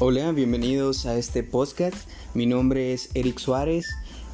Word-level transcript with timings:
Hola, 0.00 0.32
bienvenidos 0.32 1.06
a 1.06 1.16
este 1.16 1.44
podcast. 1.44 1.94
Mi 2.34 2.46
nombre 2.46 2.92
es 2.92 3.10
Eric 3.14 3.38
Suárez 3.38 3.86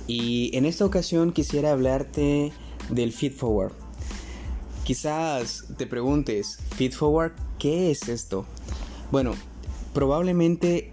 y 0.06 0.56
en 0.56 0.64
esta 0.64 0.86
ocasión 0.86 1.32
quisiera 1.32 1.72
hablarte 1.72 2.50
del 2.88 3.12
Feed 3.12 3.34
Forward. 3.34 3.72
Quizás 4.84 5.66
te 5.76 5.86
preguntes, 5.86 6.56
Feed 6.76 6.92
Forward, 6.92 7.32
¿qué 7.58 7.90
es 7.90 8.08
esto? 8.08 8.46
Bueno, 9.12 9.34
probablemente 9.92 10.92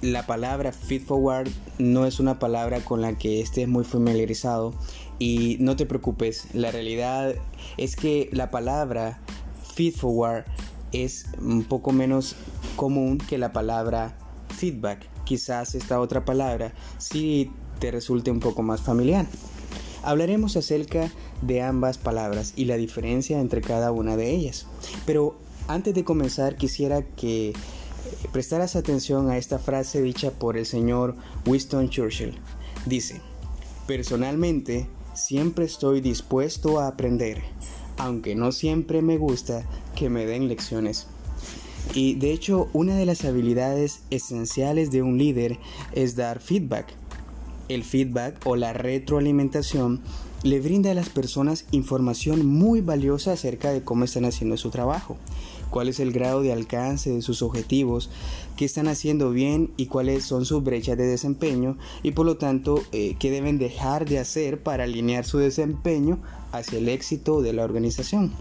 la 0.00 0.28
palabra 0.28 0.70
Feed 0.70 1.02
Forward 1.02 1.48
no 1.78 2.06
es 2.06 2.20
una 2.20 2.38
palabra 2.38 2.84
con 2.84 3.00
la 3.00 3.18
que 3.18 3.40
estés 3.40 3.66
muy 3.66 3.82
familiarizado 3.82 4.74
y 5.18 5.56
no 5.58 5.74
te 5.74 5.86
preocupes, 5.86 6.46
la 6.52 6.70
realidad 6.70 7.34
es 7.78 7.96
que 7.96 8.30
la 8.30 8.52
palabra 8.52 9.20
Feed 9.74 9.96
Forward 9.96 10.44
es 10.92 11.26
un 11.40 11.64
poco 11.64 11.90
menos 11.90 12.36
común 12.76 13.18
que 13.18 13.38
la 13.38 13.52
palabra 13.52 14.16
feedback. 14.48 15.08
Quizás 15.24 15.74
esta 15.74 16.00
otra 16.00 16.24
palabra 16.24 16.74
sí 16.98 17.50
te 17.78 17.90
resulte 17.90 18.30
un 18.30 18.40
poco 18.40 18.62
más 18.62 18.80
familiar. 18.80 19.26
Hablaremos 20.02 20.56
acerca 20.56 21.10
de 21.42 21.62
ambas 21.62 21.98
palabras 21.98 22.52
y 22.56 22.64
la 22.64 22.76
diferencia 22.76 23.40
entre 23.40 23.60
cada 23.60 23.92
una 23.92 24.16
de 24.16 24.30
ellas. 24.30 24.66
Pero 25.06 25.38
antes 25.68 25.94
de 25.94 26.04
comenzar 26.04 26.56
quisiera 26.56 27.02
que 27.02 27.52
prestaras 28.32 28.76
atención 28.76 29.30
a 29.30 29.36
esta 29.38 29.58
frase 29.58 30.02
dicha 30.02 30.32
por 30.32 30.56
el 30.56 30.66
señor 30.66 31.16
Winston 31.46 31.88
Churchill. 31.88 32.38
Dice, 32.86 33.20
personalmente 33.86 34.88
siempre 35.14 35.64
estoy 35.64 36.00
dispuesto 36.00 36.80
a 36.80 36.88
aprender, 36.88 37.42
aunque 37.96 38.34
no 38.34 38.50
siempre 38.50 39.02
me 39.02 39.18
gusta 39.18 39.64
que 39.94 40.10
me 40.10 40.26
den 40.26 40.48
lecciones. 40.48 41.06
Y 41.94 42.14
de 42.14 42.32
hecho, 42.32 42.68
una 42.72 42.96
de 42.96 43.04
las 43.04 43.24
habilidades 43.24 44.00
esenciales 44.10 44.90
de 44.90 45.02
un 45.02 45.18
líder 45.18 45.58
es 45.92 46.16
dar 46.16 46.40
feedback. 46.40 46.86
El 47.68 47.84
feedback 47.84 48.40
o 48.44 48.56
la 48.56 48.72
retroalimentación 48.72 50.00
le 50.42 50.60
brinda 50.60 50.90
a 50.90 50.94
las 50.94 51.08
personas 51.08 51.66
información 51.70 52.46
muy 52.46 52.80
valiosa 52.80 53.32
acerca 53.32 53.70
de 53.70 53.82
cómo 53.82 54.04
están 54.04 54.24
haciendo 54.24 54.56
su 54.56 54.70
trabajo, 54.70 55.16
cuál 55.70 55.88
es 55.88 56.00
el 56.00 56.12
grado 56.12 56.42
de 56.42 56.52
alcance 56.52 57.10
de 57.10 57.22
sus 57.22 57.42
objetivos, 57.42 58.10
qué 58.56 58.64
están 58.64 58.88
haciendo 58.88 59.30
bien 59.30 59.70
y 59.76 59.86
cuáles 59.86 60.24
son 60.24 60.44
sus 60.44 60.64
brechas 60.64 60.98
de 60.98 61.06
desempeño 61.06 61.76
y 62.02 62.12
por 62.12 62.26
lo 62.26 62.38
tanto 62.38 62.82
eh, 62.90 63.14
qué 63.20 63.30
deben 63.30 63.58
dejar 63.58 64.08
de 64.08 64.18
hacer 64.18 64.62
para 64.62 64.84
alinear 64.84 65.24
su 65.24 65.38
desempeño 65.38 66.18
hacia 66.50 66.78
el 66.78 66.88
éxito 66.88 67.40
de 67.40 67.52
la 67.52 67.64
organización. 67.64 68.32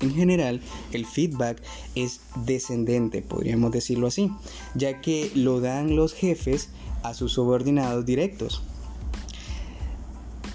En 0.00 0.14
general, 0.14 0.60
el 0.92 1.06
feedback 1.06 1.62
es 1.94 2.20
descendente, 2.44 3.22
podríamos 3.22 3.72
decirlo 3.72 4.08
así, 4.08 4.30
ya 4.74 5.00
que 5.00 5.30
lo 5.34 5.60
dan 5.60 5.96
los 5.96 6.12
jefes 6.12 6.70
a 7.02 7.14
sus 7.14 7.32
subordinados 7.32 8.04
directos. 8.04 8.62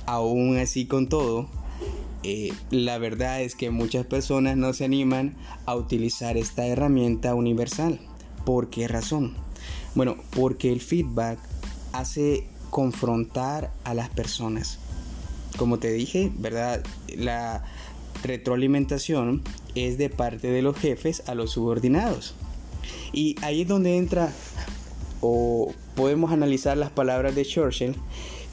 Aún 0.06 0.58
así 0.58 0.86
con 0.86 1.08
todo, 1.08 1.48
eh, 2.23 2.52
la 2.70 2.98
verdad 2.98 3.42
es 3.42 3.56
que 3.56 3.70
muchas 3.70 4.06
personas 4.06 4.58
no 4.58 4.73
se 4.73 4.86
animan 4.86 5.36
a 5.66 5.76
utilizar 5.76 6.38
esta 6.38 6.66
herramienta 6.66 7.34
universal. 7.34 8.00
¿Por 8.46 8.70
qué 8.70 8.88
razón? 8.88 9.36
Bueno, 9.96 10.18
porque 10.31 10.72
el 10.72 10.81
feedback 10.81 11.40
hace 11.94 12.46
confrontar 12.70 13.72
a 13.84 13.94
las 13.94 14.09
personas. 14.09 14.80
Como 15.58 15.80
te 15.80 15.92
dije, 15.92 16.31
¿verdad? 16.38 16.84
La, 17.16 17.64
retroalimentación 18.23 19.42
es 19.75 19.98
de 19.98 20.09
parte 20.09 20.50
de 20.50 20.62
los 20.62 20.78
jefes 20.78 21.23
a 21.28 21.36
los 21.36 21.52
subordinados. 21.52 22.36
Y 23.14 23.36
ahí 23.42 23.62
es 23.62 23.67
donde 23.67 23.98
entra 23.98 24.31
o 25.22 25.74
podemos 25.96 26.31
analizar 26.31 26.78
las 26.78 26.91
palabras 26.91 27.35
de 27.35 27.46
Churchill 27.46 27.96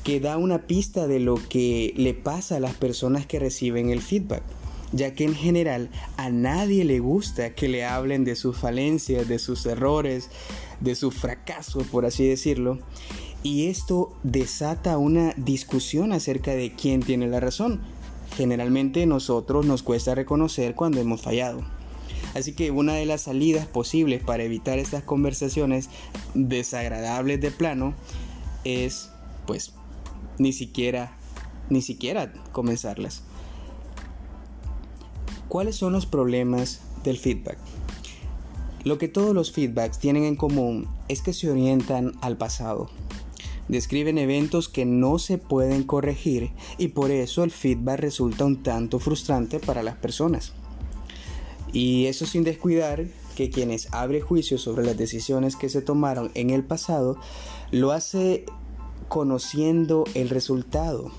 que 0.02 0.20
da 0.20 0.36
una 0.36 0.66
pista 0.66 1.06
de 1.06 1.18
lo 1.18 1.34
que 1.34 1.92
le 1.96 2.14
pasa 2.14 2.56
a 2.56 2.60
las 2.60 2.74
personas 2.74 3.26
que 3.26 3.40
reciben 3.40 3.90
el 3.90 4.00
feedback, 4.00 4.42
ya 4.92 5.14
que 5.14 5.24
en 5.24 5.34
general 5.34 5.90
a 6.16 6.30
nadie 6.30 6.84
le 6.84 7.00
gusta 7.00 7.54
que 7.54 7.68
le 7.68 7.84
hablen 7.84 8.24
de 8.24 8.36
sus 8.36 8.56
falencias, 8.56 9.26
de 9.26 9.40
sus 9.40 9.66
errores, 9.66 10.30
de 10.80 10.94
sus 10.94 11.14
fracasos, 11.14 11.84
por 11.88 12.06
así 12.06 12.26
decirlo, 12.26 12.78
y 13.42 13.66
esto 13.66 14.12
desata 14.22 14.98
una 14.98 15.32
discusión 15.36 16.12
acerca 16.12 16.52
de 16.52 16.72
quién 16.72 17.00
tiene 17.00 17.28
la 17.28 17.40
razón, 17.40 17.80
generalmente 18.36 19.06
nosotros 19.06 19.64
nos 19.64 19.82
cuesta 19.82 20.14
reconocer 20.14 20.74
cuando 20.74 21.00
hemos 21.00 21.22
fallado. 21.22 21.62
Así 22.34 22.54
que 22.54 22.70
una 22.70 22.92
de 22.94 23.06
las 23.06 23.22
salidas 23.22 23.66
posibles 23.66 24.22
para 24.22 24.42
evitar 24.42 24.78
estas 24.78 25.02
conversaciones 25.02 25.88
desagradables 26.34 27.40
de 27.40 27.50
plano 27.50 27.94
es 28.64 29.10
pues 29.46 29.72
ni 30.38 30.52
siquiera 30.52 31.16
ni 31.70 31.80
siquiera 31.80 32.32
comenzarlas. 32.52 33.22
¿Cuáles 35.48 35.76
son 35.76 35.92
los 35.92 36.06
problemas 36.06 36.82
del 37.04 37.16
feedback? 37.16 37.58
Lo 38.84 38.98
que 38.98 39.08
todos 39.08 39.34
los 39.34 39.50
feedbacks 39.50 39.98
tienen 39.98 40.24
en 40.24 40.36
común 40.36 40.88
es 41.08 41.22
que 41.22 41.32
se 41.32 41.50
orientan 41.50 42.12
al 42.20 42.36
pasado 42.36 42.90
describen 43.68 44.18
eventos 44.18 44.68
que 44.68 44.84
no 44.84 45.18
se 45.18 45.38
pueden 45.38 45.82
corregir 45.82 46.52
y 46.78 46.88
por 46.88 47.10
eso 47.10 47.44
el 47.44 47.50
feedback 47.50 48.00
resulta 48.00 48.44
un 48.44 48.62
tanto 48.62 48.98
frustrante 48.98 49.58
para 49.58 49.82
las 49.82 49.96
personas. 49.96 50.52
Y 51.72 52.06
eso 52.06 52.26
sin 52.26 52.44
descuidar 52.44 53.06
que 53.34 53.50
quienes 53.50 53.92
abre 53.92 54.20
juicio 54.20 54.56
sobre 54.58 54.84
las 54.84 54.96
decisiones 54.96 55.56
que 55.56 55.68
se 55.68 55.82
tomaron 55.82 56.30
en 56.34 56.50
el 56.50 56.64
pasado 56.64 57.18
lo 57.70 57.92
hace 57.92 58.46
conociendo 59.08 60.04
el 60.14 60.30
resultado 60.30 61.12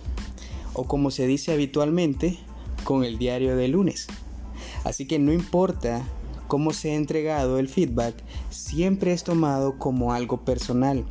o 0.74 0.86
como 0.86 1.12
se 1.12 1.28
dice 1.28 1.54
habitualmente 1.54 2.40
con 2.84 3.04
el 3.04 3.18
diario 3.18 3.56
de 3.56 3.68
lunes. 3.68 4.08
Así 4.84 5.06
que 5.06 5.20
no 5.20 5.34
importa 5.34 6.08
cómo 6.48 6.72
se 6.72 6.92
ha 6.92 6.96
entregado 6.96 7.60
el 7.60 7.68
feedback, 7.68 8.16
siempre 8.50 9.12
es 9.12 9.24
tomado 9.24 9.78
como 9.78 10.14
algo 10.14 10.46
personal 10.46 11.06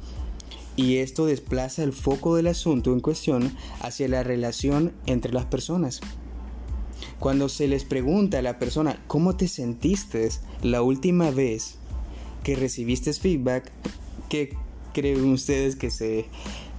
y 0.76 0.98
esto 0.98 1.26
desplaza 1.26 1.82
el 1.82 1.92
foco 1.92 2.37
del 2.37 2.47
asunto 2.47 2.92
en 2.92 3.00
cuestión 3.00 3.56
hacia 3.81 4.09
la 4.09 4.22
relación 4.22 4.92
entre 5.06 5.32
las 5.32 5.47
personas. 5.47 6.00
Cuando 7.19 7.48
se 7.48 7.66
les 7.66 7.84
pregunta 7.84 8.38
a 8.38 8.42
la 8.42 8.59
persona 8.59 9.03
cómo 9.06 9.36
te 9.36 9.48
sentiste 9.48 10.28
la 10.62 10.82
última 10.82 11.31
vez 11.31 11.76
que 12.42 12.56
recibiste 12.56 13.12
feedback, 13.12 13.72
¿qué 14.28 14.54
creen 14.92 15.25
ustedes 15.32 15.76
que 15.76 15.91
se 15.91 16.26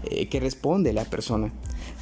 eh, 0.03 0.39
responde 0.39 0.93
la 0.93 1.05
persona? 1.05 1.51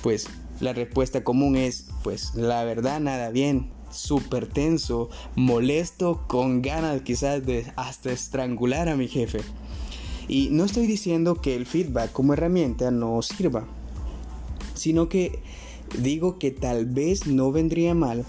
Pues 0.03 0.27
la 0.59 0.73
respuesta 0.73 1.23
común 1.23 1.55
es, 1.55 1.87
pues 2.03 2.35
la 2.35 2.63
verdad 2.63 2.99
nada 2.99 3.29
bien, 3.31 3.71
súper 3.89 4.47
tenso, 4.47 5.09
molesto, 5.35 6.25
con 6.27 6.61
ganas 6.61 7.01
quizás 7.01 7.45
de 7.45 7.71
hasta 7.75 8.11
estrangular 8.11 8.89
a 8.89 8.95
mi 8.95 9.07
jefe. 9.07 9.39
Y 10.27 10.49
no 10.51 10.65
estoy 10.65 10.87
diciendo 10.87 11.35
que 11.35 11.55
el 11.55 11.65
feedback 11.65 12.11
como 12.11 12.33
herramienta 12.33 12.91
no 12.91 13.21
sirva, 13.21 13.65
sino 14.73 15.07
que 15.07 15.39
digo 15.99 16.39
que 16.39 16.51
tal 16.51 16.85
vez 16.85 17.27
no 17.27 17.51
vendría 17.51 17.93
mal 17.93 18.25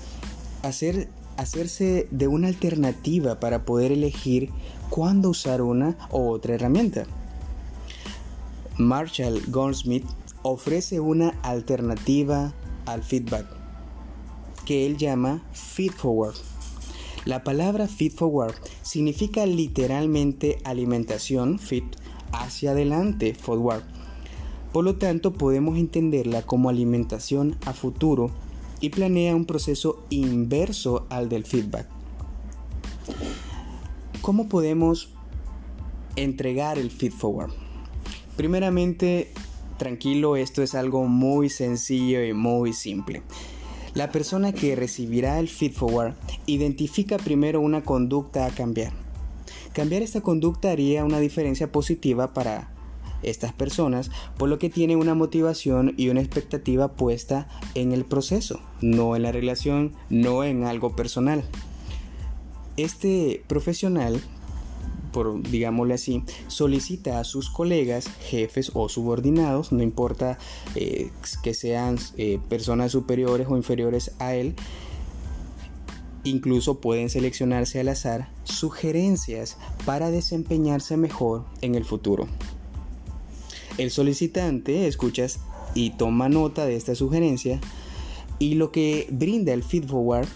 hacer, 0.62 1.08
hacerse 1.36 2.06
de 2.10 2.28
una 2.28 2.48
alternativa 2.48 3.40
para 3.40 3.64
poder 3.64 3.92
elegir 3.92 4.50
cuándo 4.90 5.30
usar 5.30 5.62
una 5.62 5.96
u 6.10 6.28
otra 6.28 6.54
herramienta. 6.54 7.04
Marshall 8.78 9.42
Goldsmith 9.48 10.04
ofrece 10.42 11.00
una 11.00 11.30
alternativa 11.42 12.52
al 12.84 13.02
feedback 13.02 13.46
que 14.66 14.84
él 14.84 14.96
llama 14.98 15.42
feed 15.52 15.92
forward. 15.92 16.34
La 17.26 17.42
palabra 17.42 17.88
feed 17.88 18.12
forward 18.12 18.54
significa 18.82 19.46
literalmente 19.46 20.60
alimentación, 20.62 21.58
fit, 21.58 21.84
hacia 22.30 22.70
adelante, 22.70 23.34
forward. 23.34 23.82
Por 24.72 24.84
lo 24.84 24.94
tanto, 24.94 25.32
podemos 25.32 25.76
entenderla 25.76 26.42
como 26.42 26.68
alimentación 26.68 27.56
a 27.66 27.72
futuro 27.72 28.30
y 28.80 28.90
planea 28.90 29.34
un 29.34 29.44
proceso 29.44 30.04
inverso 30.08 31.08
al 31.10 31.28
del 31.28 31.44
feedback. 31.44 31.88
¿Cómo 34.22 34.48
podemos 34.48 35.08
entregar 36.14 36.78
el 36.78 36.92
feed 36.92 37.12
forward? 37.12 37.50
Primeramente, 38.36 39.32
tranquilo, 39.78 40.36
esto 40.36 40.62
es 40.62 40.76
algo 40.76 41.08
muy 41.08 41.50
sencillo 41.50 42.24
y 42.24 42.32
muy 42.32 42.72
simple. 42.72 43.22
La 43.96 44.12
persona 44.12 44.52
que 44.52 44.76
recibirá 44.76 45.40
el 45.40 45.48
feed 45.48 45.72
forward 45.72 46.12
identifica 46.44 47.16
primero 47.16 47.62
una 47.62 47.80
conducta 47.80 48.44
a 48.44 48.50
cambiar. 48.50 48.92
Cambiar 49.72 50.02
esta 50.02 50.20
conducta 50.20 50.70
haría 50.70 51.02
una 51.02 51.18
diferencia 51.18 51.72
positiva 51.72 52.34
para 52.34 52.68
estas 53.22 53.54
personas, 53.54 54.10
por 54.36 54.50
lo 54.50 54.58
que 54.58 54.68
tiene 54.68 54.96
una 54.96 55.14
motivación 55.14 55.94
y 55.96 56.10
una 56.10 56.20
expectativa 56.20 56.88
puesta 56.88 57.48
en 57.74 57.92
el 57.92 58.04
proceso, 58.04 58.60
no 58.82 59.16
en 59.16 59.22
la 59.22 59.32
relación, 59.32 59.94
no 60.10 60.44
en 60.44 60.64
algo 60.64 60.94
personal. 60.94 61.42
Este 62.76 63.42
profesional 63.46 64.20
por 65.16 65.42
digámosle 65.42 65.94
así, 65.94 66.22
solicita 66.46 67.18
a 67.18 67.24
sus 67.24 67.48
colegas, 67.48 68.06
jefes 68.28 68.70
o 68.74 68.90
subordinados, 68.90 69.72
no 69.72 69.82
importa 69.82 70.36
eh, 70.74 71.10
que 71.42 71.54
sean 71.54 71.96
eh, 72.18 72.38
personas 72.50 72.92
superiores 72.92 73.46
o 73.48 73.56
inferiores 73.56 74.12
a 74.18 74.34
él, 74.34 74.54
incluso 76.22 76.82
pueden 76.82 77.08
seleccionarse 77.08 77.80
al 77.80 77.88
azar 77.88 78.28
sugerencias 78.44 79.56
para 79.86 80.10
desempeñarse 80.10 80.98
mejor 80.98 81.46
en 81.62 81.76
el 81.76 81.86
futuro. 81.86 82.28
El 83.78 83.90
solicitante 83.90 84.86
escucha 84.86 85.24
y 85.74 85.92
toma 85.96 86.28
nota 86.28 86.66
de 86.66 86.76
esta 86.76 86.94
sugerencia 86.94 87.58
y 88.38 88.56
lo 88.56 88.70
que 88.70 89.08
brinda 89.10 89.54
el 89.54 89.62
feedforward 89.62 90.28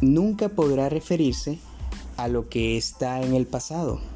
nunca 0.00 0.48
podrá 0.48 0.88
referirse 0.88 1.58
a 2.16 2.28
lo 2.28 2.48
que 2.48 2.78
está 2.78 3.20
en 3.20 3.34
el 3.34 3.44
pasado. 3.44 4.13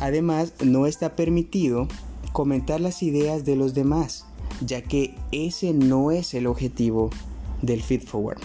Además, 0.00 0.54
no 0.64 0.86
está 0.86 1.14
permitido 1.14 1.86
comentar 2.32 2.80
las 2.80 3.02
ideas 3.02 3.44
de 3.44 3.54
los 3.54 3.74
demás, 3.74 4.24
ya 4.64 4.82
que 4.82 5.14
ese 5.30 5.74
no 5.74 6.10
es 6.10 6.32
el 6.32 6.46
objetivo 6.46 7.10
del 7.60 7.82
feedforward. 7.82 8.40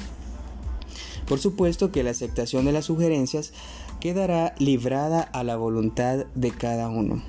Por 1.25 1.39
supuesto 1.39 1.91
que 1.91 2.03
la 2.03 2.11
aceptación 2.11 2.65
de 2.65 2.73
las 2.73 2.85
sugerencias 2.85 3.53
quedará 3.99 4.53
librada 4.59 5.21
a 5.21 5.43
la 5.43 5.55
voluntad 5.55 6.25
de 6.35 6.51
cada 6.51 6.89
uno. 6.89 7.23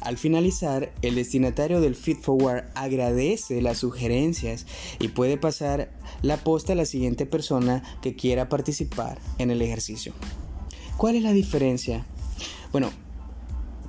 Al 0.00 0.18
finalizar, 0.18 0.92
el 1.00 1.14
destinatario 1.14 1.80
del 1.80 1.94
feedforward 1.94 2.64
agradece 2.74 3.62
las 3.62 3.78
sugerencias 3.78 4.66
y 4.98 5.08
puede 5.08 5.38
pasar 5.38 5.90
la 6.20 6.36
posta 6.38 6.74
a 6.74 6.76
la 6.76 6.84
siguiente 6.84 7.24
persona 7.24 7.82
que 8.02 8.16
quiera 8.16 8.48
participar 8.48 9.18
en 9.38 9.50
el 9.50 9.62
ejercicio. 9.62 10.12
¿Cuál 10.96 11.16
es 11.16 11.22
la 11.22 11.32
diferencia? 11.32 12.04
Bueno, 12.70 12.90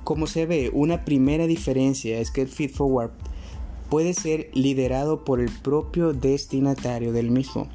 como 0.06 0.28
se 0.28 0.46
ve, 0.46 0.70
una 0.72 1.04
primera 1.04 1.48
diferencia 1.48 2.20
es 2.20 2.30
que 2.30 2.42
el 2.42 2.46
feedforward 2.46 3.10
puede 3.90 4.14
ser 4.14 4.50
liderado 4.54 5.24
por 5.24 5.40
el 5.40 5.50
propio 5.50 6.12
destinatario 6.12 7.12
del 7.12 7.32
mismo. 7.32 7.66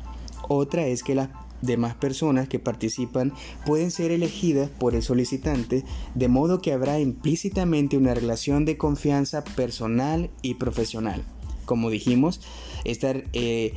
Otra 0.48 0.88
es 0.88 1.04
que 1.04 1.13
las 1.13 1.28
demás 1.62 1.94
personas 1.95 2.48
que 2.48 2.57
participan 2.57 3.33
pueden 3.66 3.92
ser 3.92 4.12
elegidas 4.12 4.69
por 4.69 4.95
el 4.95 5.04
solicitante, 5.04 5.83
de 6.16 6.28
modo 6.30 6.62
que 6.62 6.72
habrá 6.72 7.01
implícitamente 7.01 7.98
una 7.98 8.13
relación 8.13 8.63
de 8.63 8.77
confianza 8.77 9.44
personal 9.44 10.30
y 10.42 10.54
profesional. 10.54 11.25
Como 11.66 11.89
dijimos, 11.89 12.39
eh, 12.86 13.74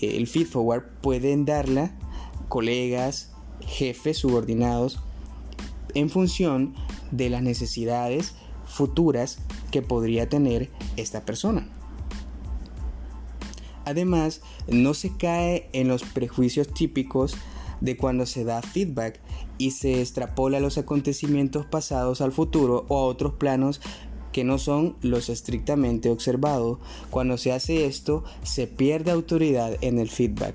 el 0.00 0.26
feedforward 0.26 0.84
pueden 1.02 1.44
darla 1.44 1.94
colegas, 2.48 3.30
jefes 3.60 4.16
subordinados, 4.16 5.00
en 5.92 6.08
función 6.08 6.74
de 7.10 7.30
las 7.30 7.42
necesidades 7.42 8.34
futuras 8.66 9.38
que 9.70 9.82
podría 9.82 10.28
tener 10.28 10.70
esta 10.96 11.24
persona. 11.24 11.68
Además, 13.84 14.42
no 14.68 14.94
se 14.94 15.16
cae 15.16 15.68
en 15.72 15.88
los 15.88 16.02
prejuicios 16.04 16.72
típicos 16.72 17.34
de 17.80 17.96
cuando 17.96 18.26
se 18.26 18.44
da 18.44 18.62
feedback 18.62 19.20
y 19.58 19.72
se 19.72 20.00
extrapola 20.00 20.60
los 20.60 20.78
acontecimientos 20.78 21.66
pasados 21.66 22.20
al 22.20 22.32
futuro 22.32 22.84
o 22.88 22.98
a 22.98 23.04
otros 23.04 23.34
planos 23.34 23.80
que 24.32 24.44
no 24.44 24.58
son 24.58 24.96
los 25.02 25.28
estrictamente 25.28 26.10
observados. 26.10 26.78
Cuando 27.10 27.36
se 27.36 27.52
hace 27.52 27.86
esto, 27.86 28.22
se 28.42 28.66
pierde 28.66 29.10
autoridad 29.10 29.76
en 29.80 29.98
el 29.98 30.08
feedback. 30.08 30.54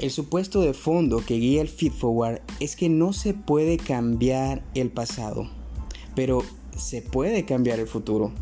El 0.00 0.10
supuesto 0.10 0.62
de 0.62 0.72
fondo 0.72 1.22
que 1.26 1.34
guía 1.34 1.60
el 1.60 1.68
feedforward 1.68 2.40
es 2.58 2.74
que 2.74 2.88
no 2.88 3.12
se 3.12 3.34
puede 3.34 3.76
cambiar 3.76 4.64
el 4.74 4.90
pasado, 4.90 5.50
pero 6.16 6.42
se 6.74 7.02
puede 7.02 7.44
cambiar 7.44 7.80
el 7.80 7.86
futuro. 7.86 8.32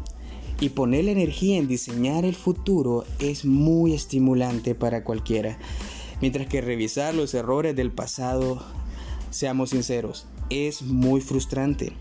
Y 0.60 0.68
poner 0.68 1.06
la 1.06 1.10
energía 1.10 1.58
en 1.58 1.66
diseñar 1.66 2.24
el 2.24 2.36
futuro 2.36 3.04
es 3.18 3.44
muy 3.44 3.92
estimulante 3.92 4.76
para 4.76 5.02
cualquiera. 5.02 5.58
Mientras 6.20 6.46
que 6.46 6.60
revisar 6.60 7.12
los 7.12 7.34
errores 7.34 7.74
del 7.74 7.90
pasado, 7.90 8.64
seamos 9.30 9.70
sinceros, 9.70 10.28
es 10.50 10.82
muy 10.82 11.20
frustrante. 11.20 11.92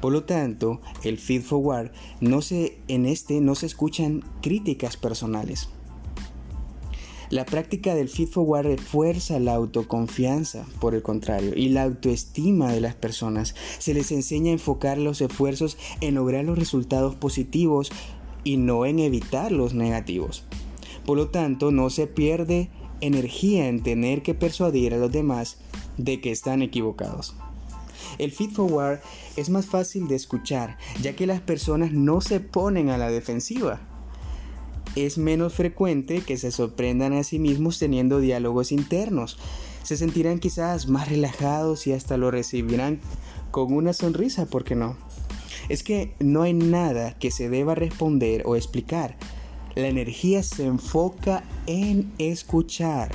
Por 0.00 0.12
lo 0.12 0.24
tanto, 0.24 0.80
el 1.04 1.18
feed 1.18 1.42
forward 1.42 1.92
no 2.20 2.42
se 2.42 2.80
en 2.88 3.06
este 3.06 3.40
no 3.40 3.54
se 3.54 3.66
escuchan 3.66 4.24
críticas 4.42 4.96
personales. 4.96 5.68
La 7.30 7.46
práctica 7.46 7.94
del 7.94 8.08
feed 8.08 8.26
forward 8.26 8.66
refuerza 8.66 9.38
la 9.38 9.54
autoconfianza, 9.54 10.66
por 10.80 10.96
el 10.96 11.02
contrario, 11.02 11.52
y 11.54 11.68
la 11.68 11.84
autoestima 11.84 12.72
de 12.72 12.80
las 12.80 12.96
personas. 12.96 13.54
Se 13.78 13.94
les 13.94 14.10
enseña 14.10 14.50
a 14.50 14.54
enfocar 14.54 14.98
los 14.98 15.20
esfuerzos 15.20 15.78
en 16.00 16.16
lograr 16.16 16.44
los 16.44 16.58
resultados 16.58 17.14
positivos 17.14 17.92
y 18.42 18.56
no 18.56 18.84
en 18.84 18.98
evitar 18.98 19.52
los 19.52 19.74
negativos. 19.74 20.42
Por 21.06 21.18
lo 21.18 21.28
tanto, 21.28 21.70
no 21.70 21.88
se 21.88 22.08
pierde 22.08 22.68
energía 23.00 23.68
en 23.68 23.84
tener 23.84 24.22
que 24.22 24.34
persuadir 24.34 24.92
a 24.92 24.98
los 24.98 25.12
demás 25.12 25.58
de 25.98 26.20
que 26.20 26.32
están 26.32 26.62
equivocados. 26.62 27.36
El 28.18 28.32
feed 28.32 28.50
forward 28.50 28.98
es 29.36 29.50
más 29.50 29.66
fácil 29.66 30.08
de 30.08 30.16
escuchar, 30.16 30.78
ya 31.00 31.14
que 31.14 31.28
las 31.28 31.40
personas 31.40 31.92
no 31.92 32.20
se 32.22 32.40
ponen 32.40 32.90
a 32.90 32.98
la 32.98 33.08
defensiva 33.08 33.80
es 34.96 35.18
menos 35.18 35.54
frecuente 35.54 36.20
que 36.20 36.36
se 36.36 36.50
sorprendan 36.50 37.12
a 37.12 37.24
sí 37.24 37.38
mismos 37.38 37.78
teniendo 37.78 38.20
diálogos 38.20 38.72
internos. 38.72 39.38
Se 39.82 39.96
sentirán 39.96 40.38
quizás 40.38 40.88
más 40.88 41.08
relajados 41.08 41.86
y 41.86 41.92
hasta 41.92 42.16
lo 42.16 42.30
recibirán 42.30 43.00
con 43.50 43.72
una 43.72 43.92
sonrisa, 43.92 44.46
¿por 44.46 44.64
qué 44.64 44.74
no? 44.74 44.96
Es 45.68 45.82
que 45.82 46.14
no 46.18 46.42
hay 46.42 46.52
nada 46.52 47.18
que 47.18 47.30
se 47.30 47.48
deba 47.48 47.74
responder 47.74 48.42
o 48.46 48.56
explicar. 48.56 49.16
La 49.74 49.88
energía 49.88 50.42
se 50.42 50.66
enfoca 50.66 51.44
en 51.66 52.12
escuchar. 52.18 53.12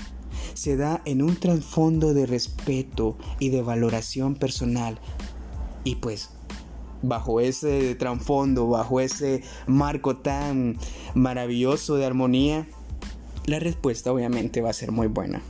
Se 0.54 0.78
da 0.78 1.02
en 1.06 1.22
un 1.22 1.36
trasfondo 1.36 2.14
de 2.14 2.26
respeto 2.26 3.18
y 3.40 3.50
de 3.50 3.62
valoración 3.62 4.36
personal. 4.36 5.00
Y 5.84 5.96
pues 5.96 6.30
bajo 7.08 7.40
ese 7.40 7.96
trasfondo, 7.96 8.68
bajo 8.68 9.00
ese 9.00 9.44
marco 9.68 10.18
tan 10.18 10.78
maravilloso 11.14 11.96
de 11.96 12.06
armonía, 12.06 12.68
la 13.46 13.60
respuesta 13.60 14.12
obviamente 14.12 14.62
va 14.62 14.70
a 14.70 14.74
ser 14.74 14.92
muy 14.92 15.08
buena. 15.08 15.42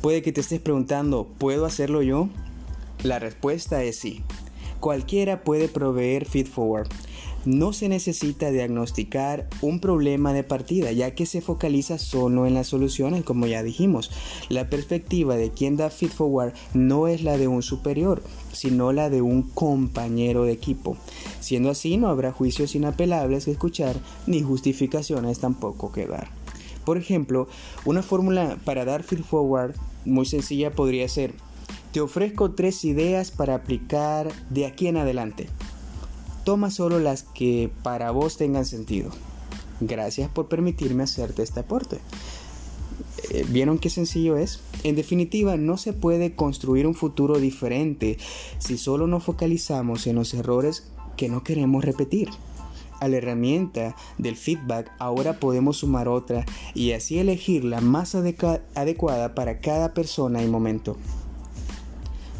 Puede 0.00 0.22
que 0.22 0.32
te 0.32 0.40
estés 0.40 0.60
preguntando, 0.60 1.26
¿puedo 1.38 1.66
hacerlo 1.66 2.02
yo? 2.02 2.28
La 3.02 3.18
respuesta 3.18 3.82
es 3.82 3.98
sí. 3.98 4.22
Cualquiera 4.80 5.44
puede 5.44 5.68
proveer 5.68 6.24
feed 6.24 6.46
forward 6.46 6.88
no 7.44 7.72
se 7.72 7.88
necesita 7.88 8.50
diagnosticar 8.50 9.48
un 9.62 9.80
problema 9.80 10.32
de 10.32 10.44
partida, 10.44 10.92
ya 10.92 11.14
que 11.14 11.26
se 11.26 11.40
focaliza 11.40 11.98
solo 11.98 12.46
en 12.46 12.54
las 12.54 12.68
soluciones, 12.68 13.24
como 13.24 13.46
ya 13.46 13.62
dijimos. 13.62 14.10
La 14.48 14.68
perspectiva 14.68 15.36
de 15.36 15.50
quien 15.50 15.76
da 15.76 15.90
feed 15.90 16.10
forward 16.10 16.52
no 16.74 17.08
es 17.08 17.22
la 17.22 17.38
de 17.38 17.48
un 17.48 17.62
superior, 17.62 18.22
sino 18.52 18.92
la 18.92 19.10
de 19.10 19.22
un 19.22 19.42
compañero 19.42 20.44
de 20.44 20.52
equipo. 20.52 20.96
Siendo 21.40 21.70
así, 21.70 21.96
no 21.96 22.08
habrá 22.08 22.32
juicios 22.32 22.74
inapelables 22.74 23.44
que 23.44 23.52
escuchar, 23.52 23.96
ni 24.26 24.42
justificaciones 24.42 25.38
tampoco 25.38 25.92
que 25.92 26.06
dar. 26.06 26.28
Por 26.84 26.96
ejemplo, 26.96 27.48
una 27.84 28.02
fórmula 28.02 28.58
para 28.64 28.84
dar 28.84 29.02
feed 29.02 29.20
forward 29.20 29.74
muy 30.04 30.26
sencilla 30.26 30.72
podría 30.72 31.08
ser, 31.08 31.34
te 31.92 32.00
ofrezco 32.00 32.52
tres 32.52 32.84
ideas 32.84 33.30
para 33.30 33.54
aplicar 33.54 34.28
de 34.48 34.66
aquí 34.66 34.86
en 34.86 34.96
adelante. 34.96 35.48
Toma 36.44 36.70
solo 36.70 36.98
las 36.98 37.22
que 37.22 37.70
para 37.82 38.10
vos 38.10 38.36
tengan 38.36 38.66
sentido. 38.66 39.10
Gracias 39.80 40.28
por 40.30 40.48
permitirme 40.48 41.02
hacerte 41.02 41.42
este 41.42 41.60
aporte. 41.60 41.98
Eh, 43.30 43.44
¿Vieron 43.48 43.78
qué 43.78 43.90
sencillo 43.90 44.36
es? 44.36 44.60
En 44.82 44.96
definitiva, 44.96 45.56
no 45.56 45.76
se 45.76 45.92
puede 45.92 46.34
construir 46.34 46.86
un 46.86 46.94
futuro 46.94 47.38
diferente 47.38 48.18
si 48.58 48.78
solo 48.78 49.06
nos 49.06 49.24
focalizamos 49.24 50.06
en 50.06 50.16
los 50.16 50.34
errores 50.34 50.84
que 51.16 51.28
no 51.28 51.44
queremos 51.44 51.84
repetir. 51.84 52.30
A 53.00 53.08
la 53.08 53.16
herramienta 53.16 53.96
del 54.18 54.36
feedback 54.36 54.92
ahora 54.98 55.40
podemos 55.40 55.78
sumar 55.78 56.06
otra 56.06 56.44
y 56.74 56.92
así 56.92 57.18
elegir 57.18 57.64
la 57.64 57.80
más 57.80 58.14
adecuada 58.14 59.34
para 59.34 59.58
cada 59.60 59.94
persona 59.94 60.42
y 60.42 60.48
momento. 60.48 60.96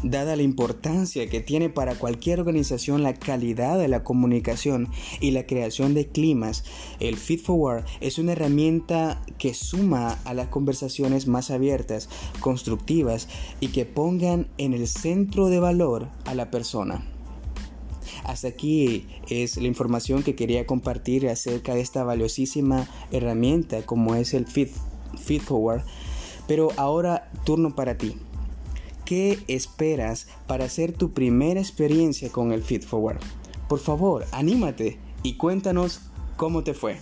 Dada 0.03 0.35
la 0.35 0.41
importancia 0.41 1.29
que 1.29 1.41
tiene 1.41 1.69
para 1.69 1.93
cualquier 1.93 2.39
organización 2.39 3.03
la 3.03 3.13
calidad 3.13 3.77
de 3.77 3.87
la 3.87 4.03
comunicación 4.03 4.87
y 5.19 5.29
la 5.29 5.45
creación 5.45 5.93
de 5.93 6.07
climas, 6.07 6.63
el 6.99 7.17
Feed 7.17 7.41
Forward 7.41 7.85
es 7.99 8.17
una 8.17 8.31
herramienta 8.31 9.21
que 9.37 9.53
suma 9.53 10.17
a 10.25 10.33
las 10.33 10.47
conversaciones 10.47 11.27
más 11.27 11.51
abiertas, 11.51 12.09
constructivas 12.39 13.27
y 13.59 13.67
que 13.67 13.85
pongan 13.85 14.47
en 14.57 14.73
el 14.73 14.87
centro 14.87 15.49
de 15.49 15.59
valor 15.59 16.09
a 16.25 16.33
la 16.33 16.49
persona. 16.49 17.05
Hasta 18.23 18.47
aquí 18.47 19.05
es 19.29 19.57
la 19.57 19.67
información 19.67 20.23
que 20.23 20.35
quería 20.35 20.65
compartir 20.65 21.29
acerca 21.29 21.75
de 21.75 21.81
esta 21.81 22.03
valiosísima 22.03 22.89
herramienta 23.11 23.85
como 23.85 24.15
es 24.15 24.33
el 24.33 24.47
Feed, 24.47 24.69
Forward. 25.41 25.83
Pero 26.47 26.69
ahora 26.77 27.31
turno 27.45 27.75
para 27.75 27.97
ti. 27.97 28.15
¿Qué 29.11 29.43
esperas 29.49 30.27
para 30.47 30.63
hacer 30.63 30.93
tu 30.93 31.11
primera 31.11 31.59
experiencia 31.59 32.29
con 32.29 32.53
el 32.53 32.63
Feed 32.63 32.83
Forward? 32.83 33.19
Por 33.67 33.79
favor, 33.79 34.25
anímate 34.31 34.99
y 35.21 35.35
cuéntanos 35.35 35.99
cómo 36.37 36.63
te 36.63 36.73
fue. 36.73 36.95